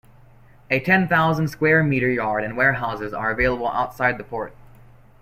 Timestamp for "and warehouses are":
2.43-3.29